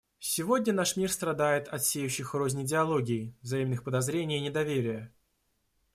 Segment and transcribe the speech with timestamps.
[0.17, 5.13] Сегодня наш мир страдает от сеющих рознь идеологий, взаимных подозрений и недоверия.